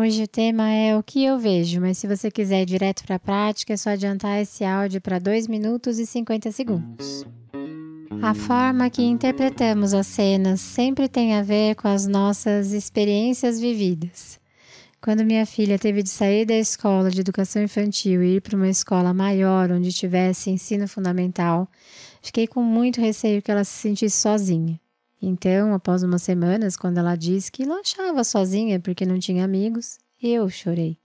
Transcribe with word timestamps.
Hoje 0.00 0.22
o 0.22 0.28
tema 0.28 0.70
é 0.70 0.96
o 0.96 1.02
que 1.02 1.24
eu 1.24 1.40
vejo, 1.40 1.80
mas 1.80 1.98
se 1.98 2.06
você 2.06 2.30
quiser 2.30 2.62
ir 2.62 2.66
direto 2.66 3.02
para 3.02 3.16
a 3.16 3.18
prática, 3.18 3.72
é 3.72 3.76
só 3.76 3.90
adiantar 3.90 4.40
esse 4.40 4.64
áudio 4.64 5.00
para 5.00 5.18
2 5.18 5.48
minutos 5.48 5.98
e 5.98 6.06
50 6.06 6.52
segundos. 6.52 7.26
A 8.22 8.32
forma 8.32 8.88
que 8.90 9.02
interpretamos 9.02 9.92
as 9.94 10.06
cenas 10.06 10.60
sempre 10.60 11.08
tem 11.08 11.34
a 11.34 11.42
ver 11.42 11.74
com 11.74 11.88
as 11.88 12.06
nossas 12.06 12.70
experiências 12.70 13.58
vividas. 13.58 14.38
Quando 15.00 15.24
minha 15.24 15.44
filha 15.44 15.76
teve 15.76 16.00
de 16.04 16.10
sair 16.10 16.46
da 16.46 16.56
escola 16.56 17.10
de 17.10 17.20
educação 17.20 17.60
infantil 17.60 18.22
e 18.22 18.36
ir 18.36 18.40
para 18.40 18.54
uma 18.54 18.68
escola 18.68 19.12
maior 19.12 19.72
onde 19.72 19.92
tivesse 19.92 20.48
ensino 20.48 20.86
fundamental, 20.86 21.68
fiquei 22.22 22.46
com 22.46 22.62
muito 22.62 23.00
receio 23.00 23.42
que 23.42 23.50
ela 23.50 23.64
se 23.64 23.72
sentisse 23.72 24.20
sozinha. 24.20 24.78
Então, 25.20 25.74
após 25.74 26.02
umas 26.02 26.22
semanas, 26.22 26.76
quando 26.76 26.98
ela 26.98 27.16
disse 27.16 27.50
que 27.50 27.64
lanchava 27.64 28.22
sozinha 28.22 28.78
porque 28.78 29.04
não 29.04 29.18
tinha 29.18 29.44
amigos, 29.44 29.98
eu 30.22 30.48
chorei. 30.48 30.98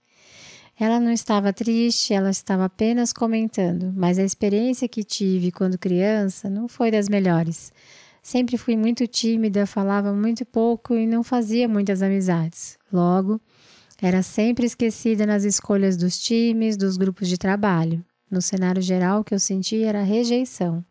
Ela 0.80 1.00
não 1.00 1.12
estava 1.12 1.54
triste, 1.54 2.14
ela 2.14 2.30
estava 2.32 2.66
apenas 2.66 3.14
comentando, 3.14 3.94
mas 3.96 4.18
a 4.18 4.24
experiência 4.24 4.88
que 4.88 5.04
tive 5.04 5.52
quando 5.52 5.78
criança 5.78 6.50
não 6.50 6.68
foi 6.68 6.90
das 6.90 7.08
melhores. 7.08 7.72
Sempre 8.24 8.58
fui 8.58 8.76
muito 8.76 9.06
tímida, 9.06 9.68
falava 9.68 10.14
muito 10.14 10.46
pouco 10.46 10.96
e 10.96 11.06
não 11.06 11.24
fazia 11.24 11.68
muitas 11.68 12.02
amizades. 12.02 12.78
Logo, 12.92 13.40
era 14.02 14.24
sempre 14.24 14.66
esquecida 14.66 15.26
nas 15.26 15.44
escolhas 15.44 15.96
dos 15.96 16.18
times, 16.18 16.76
dos 16.76 16.98
grupos 16.98 17.28
de 17.28 17.38
trabalho. 17.38 18.04
No 18.32 18.42
cenário 18.42 18.82
geral, 18.82 19.22
o 19.22 19.24
que 19.24 19.36
eu 19.36 19.40
senti 19.40 19.84
era 19.84 20.02
rejeição. 20.02 20.84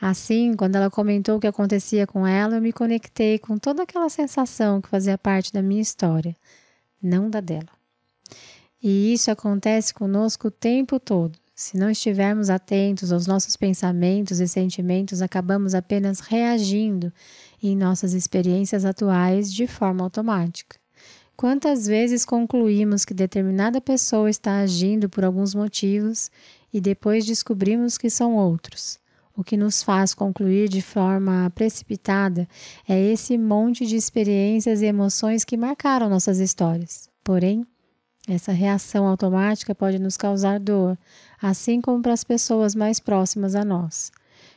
Assim, 0.00 0.54
quando 0.54 0.76
ela 0.76 0.90
comentou 0.90 1.36
o 1.36 1.40
que 1.40 1.46
acontecia 1.46 2.06
com 2.06 2.26
ela, 2.26 2.56
eu 2.56 2.62
me 2.62 2.72
conectei 2.72 3.38
com 3.38 3.56
toda 3.56 3.82
aquela 3.82 4.08
sensação 4.08 4.80
que 4.80 4.88
fazia 4.88 5.16
parte 5.16 5.52
da 5.52 5.62
minha 5.62 5.80
história, 5.80 6.36
não 7.02 7.30
da 7.30 7.40
dela. 7.40 7.68
E 8.82 9.12
isso 9.12 9.30
acontece 9.30 9.94
conosco 9.94 10.48
o 10.48 10.50
tempo 10.50 11.00
todo. 11.00 11.38
Se 11.54 11.78
não 11.78 11.88
estivermos 11.88 12.50
atentos 12.50 13.10
aos 13.10 13.26
nossos 13.26 13.56
pensamentos 13.56 14.40
e 14.40 14.46
sentimentos, 14.46 15.22
acabamos 15.22 15.74
apenas 15.74 16.20
reagindo 16.20 17.10
em 17.62 17.74
nossas 17.74 18.12
experiências 18.12 18.84
atuais 18.84 19.50
de 19.50 19.66
forma 19.66 20.04
automática. 20.04 20.76
Quantas 21.34 21.86
vezes 21.86 22.26
concluímos 22.26 23.06
que 23.06 23.14
determinada 23.14 23.80
pessoa 23.80 24.28
está 24.28 24.58
agindo 24.58 25.08
por 25.08 25.24
alguns 25.24 25.54
motivos 25.54 26.30
e 26.72 26.80
depois 26.80 27.24
descobrimos 27.24 27.96
que 27.96 28.10
são 28.10 28.36
outros? 28.36 28.98
O 29.36 29.44
que 29.44 29.54
nos 29.54 29.82
faz 29.82 30.14
concluir 30.14 30.66
de 30.66 30.80
forma 30.80 31.52
precipitada 31.54 32.48
é 32.88 32.98
esse 32.98 33.36
monte 33.36 33.84
de 33.84 33.94
experiências 33.94 34.80
e 34.80 34.86
emoções 34.86 35.44
que 35.44 35.58
marcaram 35.58 36.08
nossas 36.08 36.38
histórias. 36.38 37.10
Porém, 37.22 37.66
essa 38.26 38.50
reação 38.50 39.06
automática 39.06 39.74
pode 39.74 39.98
nos 39.98 40.16
causar 40.16 40.58
dor, 40.58 40.98
assim 41.40 41.82
como 41.82 42.02
para 42.02 42.14
as 42.14 42.24
pessoas 42.24 42.74
mais 42.74 42.98
próximas 42.98 43.54
a 43.54 43.62
nós. 43.62 44.10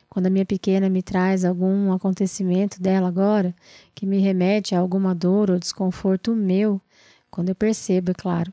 Quando 0.08 0.28
a 0.28 0.30
minha 0.30 0.46
pequena 0.46 0.88
me 0.88 1.02
traz 1.02 1.44
algum 1.44 1.92
acontecimento 1.92 2.80
dela 2.80 3.06
agora, 3.06 3.54
que 3.94 4.06
me 4.06 4.18
remete 4.18 4.74
a 4.74 4.80
alguma 4.80 5.14
dor 5.14 5.50
ou 5.50 5.58
desconforto 5.58 6.34
meu, 6.34 6.80
quando 7.30 7.50
eu 7.50 7.54
percebo, 7.54 8.12
é 8.12 8.14
claro, 8.14 8.50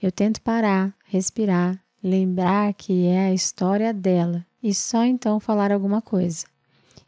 eu 0.00 0.12
tento 0.12 0.40
parar, 0.40 0.94
respirar, 1.04 1.82
lembrar 2.00 2.72
que 2.74 3.06
é 3.06 3.26
a 3.26 3.34
história 3.34 3.92
dela 3.92 4.46
e 4.64 4.72
só 4.74 5.04
então 5.04 5.38
falar 5.38 5.70
alguma 5.70 6.00
coisa. 6.00 6.46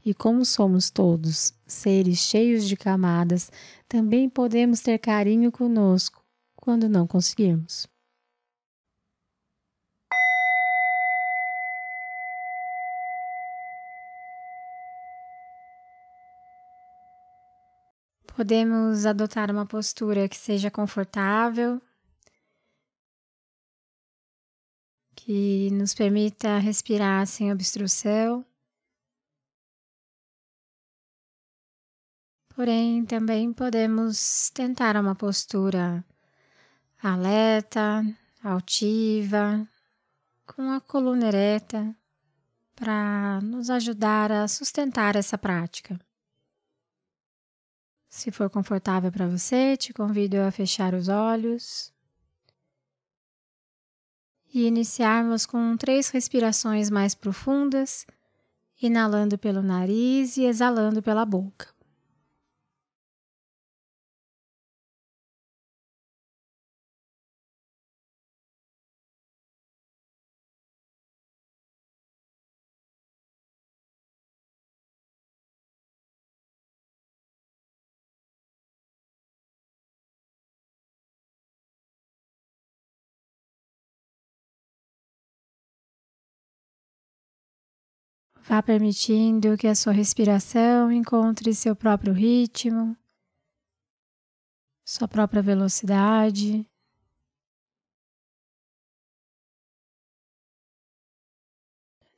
E 0.05 0.13
como 0.13 0.45
somos 0.45 0.91
todos 0.91 1.55
seres 1.67 2.19
cheios 2.19 2.69
de 2.69 2.77
camadas, 2.77 3.51
também 3.89 4.29
podemos 4.29 4.81
ter 4.81 4.99
carinho 4.99 5.51
conosco 5.51 6.23
quando 6.55 6.87
não 6.87 7.07
conseguirmos. 7.07 7.89
Podemos 18.37 19.07
adotar 19.07 19.51
uma 19.51 19.65
postura 19.65 20.29
que 20.29 20.37
seja 20.37 20.71
confortável, 20.71 21.81
que 25.27 25.73
nos 25.73 25.93
permita 25.93 26.57
respirar 26.59 27.27
sem 27.27 27.51
obstrução. 27.53 28.47
Porém, 32.55 33.05
também 33.05 33.53
podemos 33.53 34.51
tentar 34.51 34.97
uma 34.97 35.17
postura 35.17 36.05
alerta, 37.03 38.05
altiva, 38.41 39.69
com 40.47 40.71
a 40.71 40.81
coluna 40.81 41.27
ereta, 41.27 41.93
para 42.77 43.41
nos 43.41 43.69
ajudar 43.69 44.31
a 44.31 44.47
sustentar 44.47 45.17
essa 45.17 45.37
prática. 45.37 46.01
Se 48.09 48.31
for 48.31 48.49
confortável 48.49 49.11
para 49.11 49.27
você, 49.27 49.77
te 49.77 49.93
convido 49.93 50.37
a 50.37 50.53
fechar 50.53 50.95
os 50.95 51.09
olhos 51.09 51.96
e 54.53 54.67
iniciarmos 54.67 55.47
com 55.47 55.77
três 55.77 56.09
respirações 56.09 56.91
mais 56.91 57.15
profundas, 57.15 58.07
inalando 58.81 59.39
pelo 59.39 59.63
nariz 59.63 60.37
e 60.37 60.45
exalando 60.45 61.03
pela 61.03 61.25
boca. 61.25 61.76
Vá 88.49 88.63
permitindo 88.63 89.57
que 89.57 89.67
a 89.67 89.75
sua 89.75 89.93
respiração 89.93 90.93
encontre 90.93 91.53
seu 91.53 91.75
próprio 91.75 92.13
ritmo, 92.13 92.97
sua 94.85 95.09
própria 95.09 95.43
velocidade. 95.43 96.65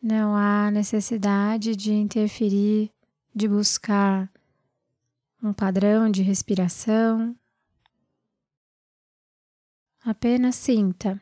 Não 0.02 0.36
há 0.36 0.70
necessidade 0.70 1.74
de 1.74 1.94
interferir, 1.94 2.92
de 3.34 3.48
buscar 3.48 4.30
um 5.42 5.54
padrão 5.54 6.10
de 6.10 6.22
respiração. 6.22 7.34
Apenas 10.04 10.56
sinta. 10.56 11.18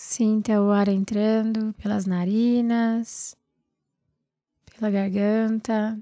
Sinta 0.00 0.62
o 0.62 0.70
ar 0.70 0.86
entrando 0.86 1.74
pelas 1.74 2.06
narinas, 2.06 3.36
pela 4.64 4.92
garganta. 4.92 6.00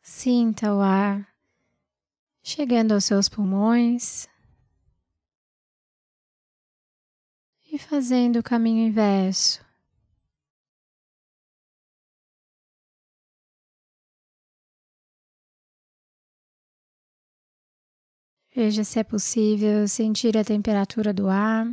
Sinta 0.00 0.72
o 0.74 0.80
ar 0.80 1.28
chegando 2.42 2.94
aos 2.94 3.04
seus 3.04 3.28
pulmões 3.28 4.26
e 7.70 7.78
fazendo 7.78 8.38
o 8.38 8.42
caminho 8.42 8.88
inverso. 8.88 9.62
É, 18.54 18.60
Veja 18.60 18.84
se 18.84 18.98
é 18.98 19.04
possível 19.04 19.86
sentir 19.88 20.36
a 20.36 20.44
temperatura 20.44 21.12
do 21.12 21.28
ar. 21.28 21.66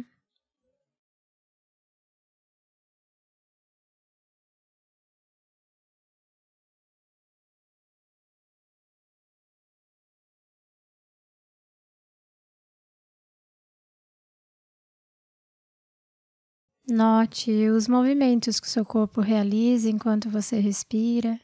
Note 16.90 17.70
os 17.70 17.88
movimentos 17.88 18.60
que 18.60 18.68
o 18.68 18.70
seu 18.70 18.84
corpo 18.84 19.22
realiza 19.22 19.90
enquanto 19.90 20.30
você 20.30 20.60
respira. 20.60 21.40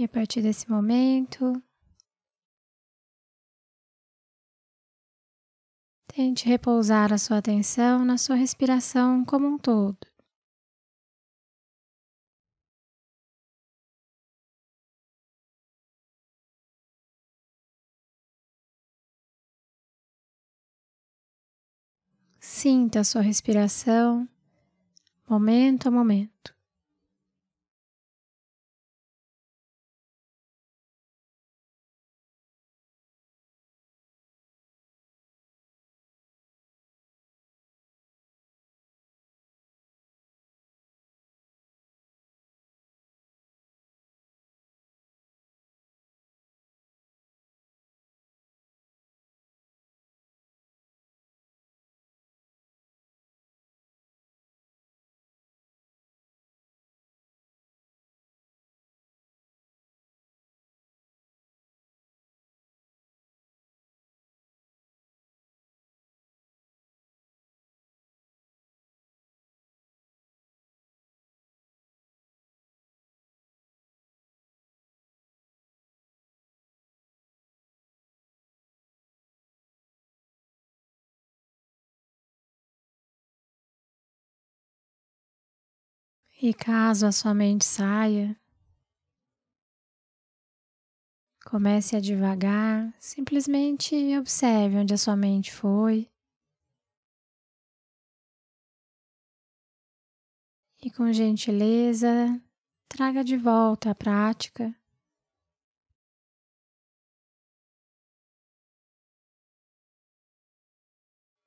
E 0.00 0.04
a 0.04 0.08
partir 0.08 0.40
desse 0.40 0.66
momento, 0.70 1.62
tente 6.06 6.46
repousar 6.46 7.12
a 7.12 7.18
sua 7.18 7.36
atenção 7.36 8.02
na 8.02 8.16
sua 8.16 8.34
respiração 8.34 9.22
como 9.26 9.46
um 9.46 9.58
todo. 9.58 9.98
Sinta 22.40 23.00
a 23.00 23.04
sua 23.04 23.20
respiração 23.20 24.26
momento 25.28 25.88
a 25.88 25.90
momento. 25.90 26.59
E 86.42 86.54
caso 86.54 87.06
a 87.06 87.12
sua 87.12 87.34
mente 87.34 87.66
saia, 87.66 88.34
comece 91.44 91.96
a 91.96 92.00
devagar, 92.00 92.94
simplesmente 92.98 93.94
observe 94.16 94.78
onde 94.78 94.94
a 94.94 94.96
sua 94.96 95.14
mente 95.16 95.52
foi. 95.52 96.10
E 100.82 100.90
com 100.90 101.12
gentileza, 101.12 102.40
traga 102.88 103.22
de 103.22 103.36
volta 103.36 103.90
a 103.90 103.94
prática. 103.94 104.74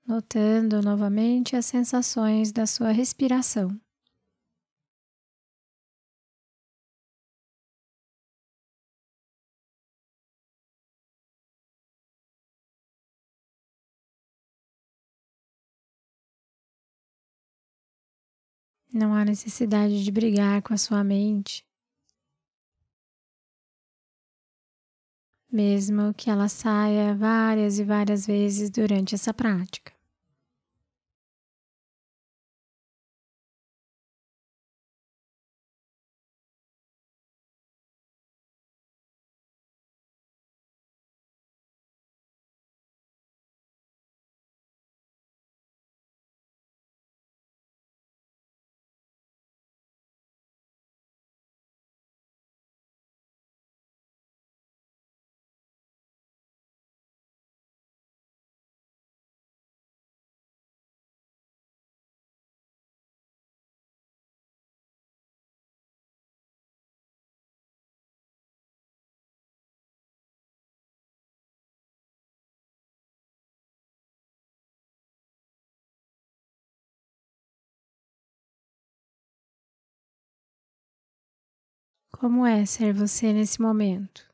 Notando 0.06 0.84
novamente 0.84 1.56
as 1.56 1.66
sensações 1.66 2.52
da 2.52 2.68
sua 2.68 2.92
respiração. 2.92 3.82
Não 18.94 19.12
há 19.12 19.26
necessidade 19.26 20.04
de 20.04 20.12
brigar 20.12 20.62
com 20.62 20.72
a 20.72 20.78
sua 20.78 21.04
mente. 21.04 21.66
Mesmo 25.52 26.14
que 26.14 26.30
ela 26.30 26.48
saia 26.48 27.16
várias 27.16 27.80
e 27.80 27.84
várias 27.84 28.28
vezes 28.28 28.70
durante 28.70 29.16
essa 29.16 29.34
prática. 29.34 29.92
Como 82.24 82.46
é 82.46 82.66
ser 82.66 82.94
você 82.94 83.34
nesse 83.34 83.62
momento? 83.62 84.34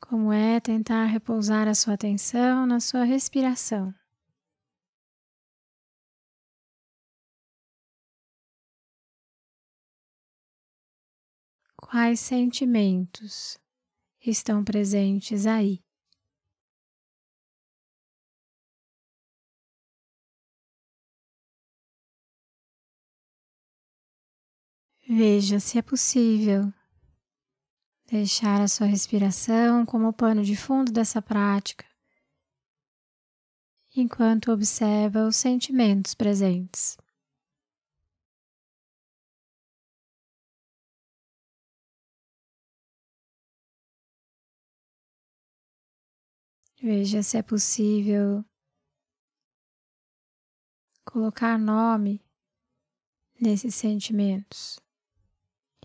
Como 0.00 0.32
é 0.32 0.58
tentar 0.58 1.04
repousar 1.04 1.68
a 1.68 1.74
sua 1.76 1.94
atenção 1.94 2.66
na 2.66 2.80
sua 2.80 3.04
respiração? 3.04 3.94
Quais 11.76 12.18
sentimentos 12.18 13.56
estão 14.20 14.64
presentes 14.64 15.46
aí? 15.46 15.80
Veja 25.14 25.60
se 25.60 25.76
é 25.76 25.82
possível 25.82 26.72
deixar 28.06 28.62
a 28.62 28.66
sua 28.66 28.86
respiração 28.86 29.84
como 29.84 30.10
pano 30.10 30.42
de 30.42 30.56
fundo 30.56 30.90
dessa 30.90 31.20
prática, 31.20 31.84
enquanto 33.94 34.50
observa 34.50 35.26
os 35.26 35.36
sentimentos 35.36 36.14
presentes. 36.14 36.96
Veja 46.80 47.22
se 47.22 47.36
é 47.36 47.42
possível 47.42 48.42
colocar 51.04 51.58
nome 51.58 52.24
nesses 53.38 53.74
sentimentos 53.74 54.81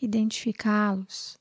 identificá-los. 0.01 1.37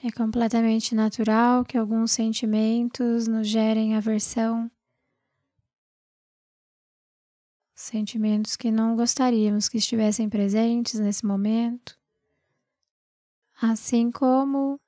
É 0.00 0.10
completamente 0.12 0.94
natural 0.94 1.64
que 1.64 1.76
alguns 1.76 2.12
sentimentos 2.12 3.26
nos 3.28 3.46
gerem 3.48 3.96
aversão 3.96 4.70
sentimentos 7.88 8.56
que 8.56 8.70
não 8.70 8.94
gostaríamos 8.94 9.68
que 9.68 9.78
estivessem 9.78 10.28
presentes 10.28 11.00
nesse 11.00 11.26
momento, 11.26 11.98
assim 13.60 14.10
como 14.10 14.80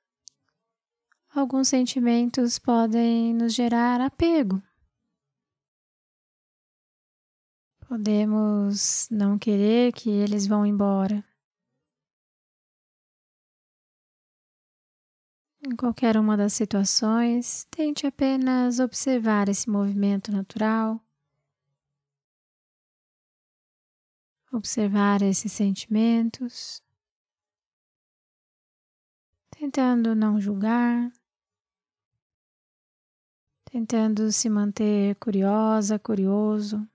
alguns 1.35 1.69
sentimentos 1.69 2.59
podem 2.59 3.35
nos 3.35 3.55
gerar 3.55 4.01
apego. 4.01 4.63
Podemos 7.89 9.09
não 9.11 9.37
querer 9.37 9.93
que 9.93 10.09
eles 10.09 10.47
vão 10.47 10.65
embora. 10.65 11.25
Em 15.63 15.77
qualquer 15.77 16.17
uma 16.17 16.37
das 16.37 16.53
situações, 16.53 17.67
tente 17.71 18.07
apenas 18.07 18.79
observar 18.79 19.49
esse 19.49 19.69
movimento 19.69 20.33
natural, 20.33 21.05
observar 24.53 25.23
esses 25.23 25.53
sentimentos, 25.53 26.83
tentando 29.51 30.15
não 30.15 30.41
julgar, 30.41 31.13
tentando 33.71 34.33
se 34.33 34.49
manter 34.51 35.15
curiosa, 35.17 35.99
curioso. 35.99 36.89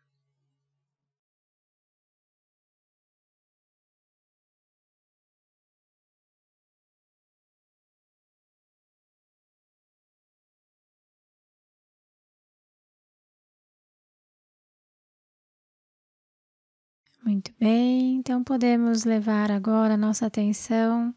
Muito 17.35 17.53
bem, 17.59 18.15
então 18.15 18.41
podemos 18.41 19.03
levar 19.03 19.51
agora 19.51 19.97
nossa 19.97 20.25
atenção 20.25 21.13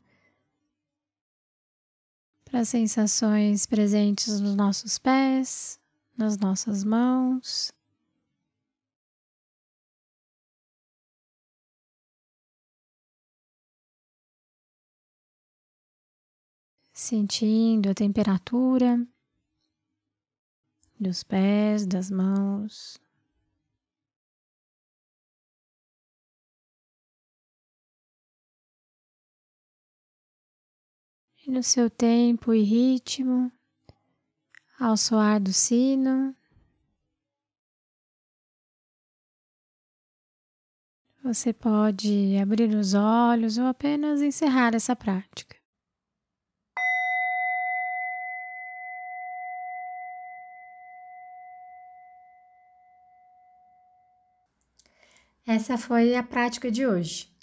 para 2.44 2.58
as 2.58 2.68
sensações 2.68 3.66
presentes 3.66 4.40
nos 4.40 4.56
nossos 4.56 4.98
pés, 4.98 5.78
nas 6.16 6.36
nossas 6.36 6.82
mãos. 6.82 7.70
Sentindo 16.92 17.90
a 17.90 17.94
temperatura 17.94 19.06
dos 20.98 21.22
pés, 21.22 21.86
das 21.86 22.10
mãos. 22.10 22.98
E 31.48 31.50
no 31.50 31.62
seu 31.62 31.88
tempo 31.88 32.52
e 32.52 32.62
ritmo, 32.62 33.50
ao 34.78 34.98
soar 34.98 35.40
do 35.40 35.50
sino, 35.50 36.36
você 41.24 41.50
pode 41.54 42.36
abrir 42.36 42.74
os 42.76 42.92
olhos 42.92 43.56
ou 43.56 43.64
apenas 43.64 44.20
encerrar 44.20 44.74
essa 44.74 44.94
prática. 44.94 45.56
Essa 55.46 55.78
foi 55.78 56.14
a 56.14 56.22
prática 56.22 56.70
de 56.70 56.86
hoje. 56.86 57.26